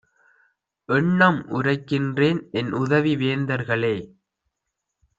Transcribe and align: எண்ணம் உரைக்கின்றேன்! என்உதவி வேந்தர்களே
எண்ணம் 0.89 1.39
உரைக்கின்றேன்! 1.51 2.41
என்உதவி 2.53 3.13
வேந்தர்களே 3.15 3.95